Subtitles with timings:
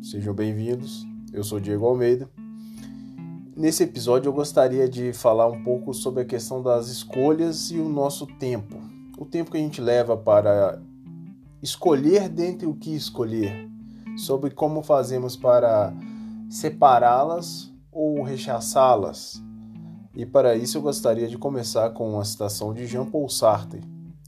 [0.00, 1.06] Sejam bem-vindos.
[1.30, 2.30] Eu sou Diego Almeida.
[3.54, 7.86] Nesse episódio eu gostaria de falar um pouco sobre a questão das escolhas e o
[7.86, 8.80] nosso tempo.
[9.18, 10.80] O tempo que a gente leva para
[11.62, 13.68] escolher dentre o que escolher,
[14.16, 15.92] sobre como fazemos para
[16.48, 19.42] separá-las ou rechaçá-las.
[20.14, 23.82] E para isso eu gostaria de começar com uma citação de Jean-Paul Sartre,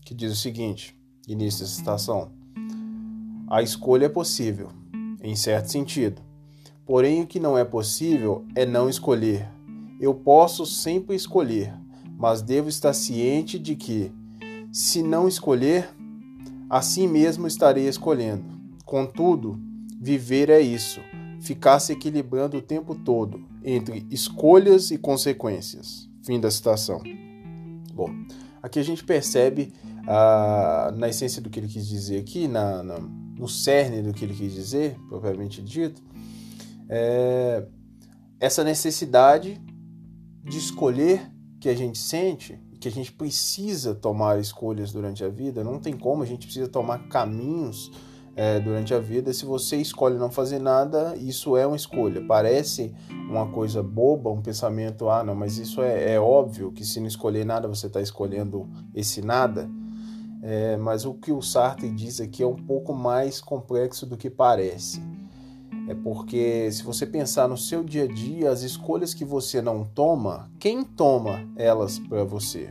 [0.04, 0.94] que diz o seguinte:
[1.26, 2.30] início da citação.
[3.48, 4.81] A escolha é possível,
[5.22, 6.20] em certo sentido.
[6.84, 9.48] Porém, o que não é possível é não escolher.
[10.00, 11.72] Eu posso sempre escolher,
[12.18, 14.12] mas devo estar ciente de que,
[14.72, 15.88] se não escolher,
[16.68, 18.44] assim mesmo estarei escolhendo.
[18.84, 19.58] Contudo,
[20.00, 21.00] viver é isso,
[21.40, 26.08] ficar se equilibrando o tempo todo entre escolhas e consequências.
[26.24, 27.00] Fim da citação.
[27.94, 28.10] Bom,
[28.62, 29.72] aqui a gente percebe
[30.06, 32.98] ah, na essência do que ele quis dizer aqui, na, na,
[33.38, 36.02] no cerne do que ele quis dizer, propriamente dito,
[36.88, 37.66] é,
[38.38, 39.60] essa necessidade
[40.44, 45.62] de escolher que a gente sente, que a gente precisa tomar escolhas durante a vida,
[45.62, 47.90] não tem como, a gente precisa tomar caminhos
[48.34, 49.32] é, durante a vida.
[49.32, 52.24] Se você escolhe não fazer nada, isso é uma escolha.
[52.26, 57.00] Parece uma coisa boba, um pensamento, ah, não, mas isso é, é óbvio que se
[57.00, 59.70] não escolher nada, você está escolhendo esse nada.
[60.42, 64.28] É, mas o que o Sartre diz aqui é um pouco mais complexo do que
[64.28, 65.00] parece.
[65.88, 69.84] É porque se você pensar no seu dia a dia, as escolhas que você não
[69.84, 72.70] toma, quem toma elas para você?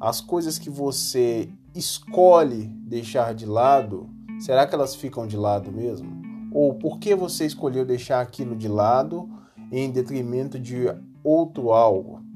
[0.00, 4.08] As coisas que você escolhe deixar de lado,
[4.40, 6.10] será que elas ficam de lado mesmo?
[6.52, 9.28] Ou por que você escolheu deixar aquilo de lado
[9.70, 10.86] em detrimento de
[11.22, 12.29] outro algo?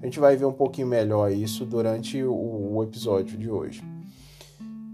[0.00, 3.82] A gente vai ver um pouquinho melhor isso durante o, episódio de hoje.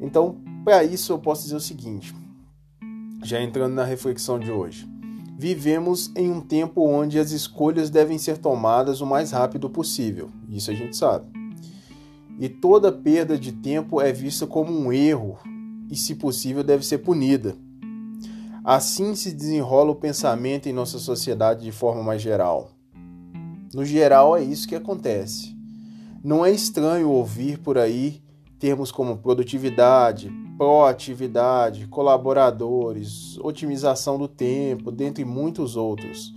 [0.01, 2.15] Então, para isso, eu posso dizer o seguinte,
[3.23, 4.89] já entrando na reflexão de hoje.
[5.39, 10.71] Vivemos em um tempo onde as escolhas devem ser tomadas o mais rápido possível, isso
[10.71, 11.27] a gente sabe.
[12.39, 15.39] E toda perda de tempo é vista como um erro
[15.91, 17.55] e, se possível, deve ser punida.
[18.65, 22.71] Assim se desenrola o pensamento em nossa sociedade de forma mais geral.
[23.73, 25.57] No geral, é isso que acontece.
[26.23, 28.21] Não é estranho ouvir por aí
[28.59, 36.35] termos como produtividade, proatividade, colaboradores, otimização do tempo, dentre muitos outros.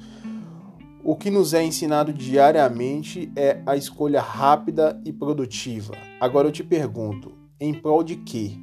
[1.03, 5.93] O que nos é ensinado diariamente é a escolha rápida e produtiva.
[6.21, 8.53] Agora eu te pergunto, em prol de quê?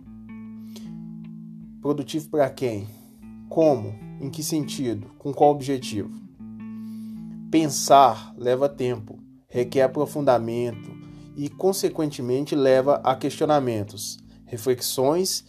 [1.82, 2.86] Produtivo para quem?
[3.48, 3.94] Como?
[4.20, 5.08] Em que sentido?
[5.18, 6.29] Com qual objetivo?
[7.50, 9.18] Pensar leva tempo,
[9.48, 10.96] requer aprofundamento
[11.36, 15.44] e, consequentemente, leva a questionamentos, reflexões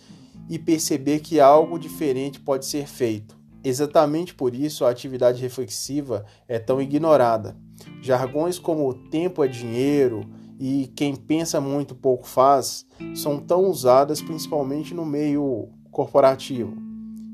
[0.50, 3.38] e perceber que algo diferente pode ser feito.
[3.64, 7.56] Exatamente por isso a atividade reflexiva é tão ignorada.
[8.02, 10.28] Jargões como tempo é dinheiro
[10.60, 12.84] e quem pensa muito pouco faz
[13.14, 16.76] são tão usadas principalmente no meio corporativo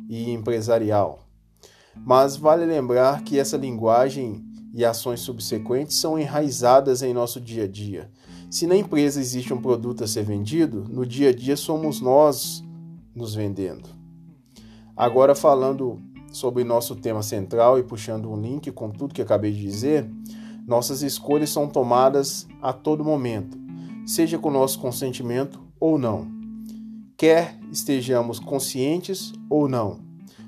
[0.10, 1.26] e empresarial.
[1.96, 4.47] Mas vale lembrar que essa linguagem
[4.78, 8.12] e ações subsequentes são enraizadas em nosso dia a dia.
[8.48, 12.64] Se na empresa existe um produto a ser vendido, no dia a dia somos nós
[13.16, 13.90] nos vendendo.
[14.96, 16.00] Agora, falando
[16.32, 20.08] sobre nosso tema central e puxando um link com tudo que acabei de dizer,
[20.68, 23.58] nossas escolhas são tomadas a todo momento,
[24.06, 26.28] seja com nosso consentimento ou não,
[27.18, 29.98] quer estejamos conscientes ou não.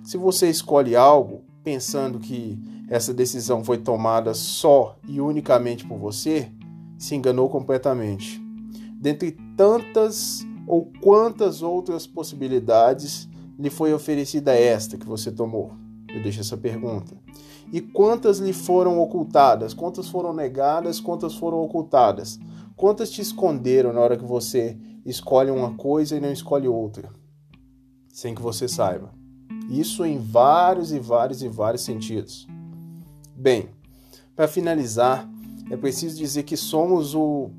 [0.04, 6.52] Se você escolhe algo pensando que essa decisão foi tomada só e unicamente por você,
[6.98, 8.42] se enganou completamente.
[9.00, 15.72] Dentre tantas ou quantas outras possibilidades lhe foi oferecida esta que você tomou?
[16.08, 17.16] Eu deixo essa pergunta.
[17.72, 19.74] E quantas lhe foram ocultadas?
[19.74, 21.00] Quantas foram negadas?
[21.00, 22.40] Quantas foram ocultadas?
[22.76, 24.76] Quantas te esconderam na hora que você
[25.06, 27.10] escolhe uma coisa e não escolhe outra?
[28.12, 29.14] Sem que você saiba.
[29.70, 32.48] Isso em vários e vários e vários sentidos.
[33.40, 33.70] Bem,
[34.36, 35.26] para finalizar,
[35.72, 37.50] é preciso dizer que somos o,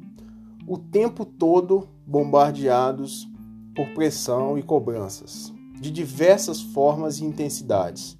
[0.66, 3.26] o tempo todo bombardeados
[3.74, 5.50] por pressão e cobranças,
[5.80, 8.18] de diversas formas e intensidades.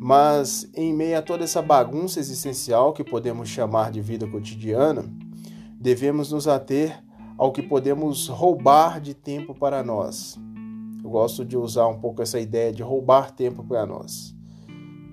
[0.00, 5.04] Mas, em meio a toda essa bagunça existencial que podemos chamar de vida cotidiana,
[5.80, 7.00] devemos nos ater
[7.36, 10.36] ao que podemos roubar de tempo para nós.
[11.04, 14.36] Eu gosto de usar um pouco essa ideia de roubar tempo para nós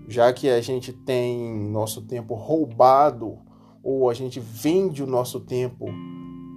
[0.08, 3.40] já que a gente tem nosso tempo roubado
[3.84, 5.86] ou a gente vende o nosso tempo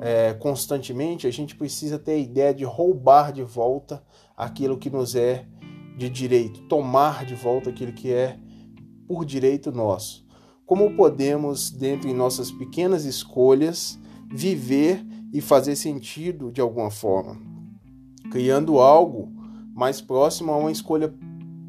[0.00, 4.02] é, constantemente, a gente precisa ter a ideia de roubar de volta
[4.36, 5.46] aquilo que nos é
[5.96, 8.38] de direito, tomar de volta aquilo que é
[9.06, 10.24] por direito nosso.
[10.64, 13.98] Como podemos, dentro de nossas pequenas escolhas,
[14.30, 17.36] viver e fazer sentido de alguma forma,
[18.30, 19.32] criando algo
[19.74, 21.12] mais próximo a uma escolha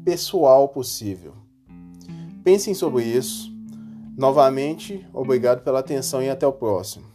[0.04, 1.34] pessoal possível.
[2.42, 3.52] Pensem sobre isso.
[4.16, 7.09] Novamente, obrigado pela atenção e até o próximo.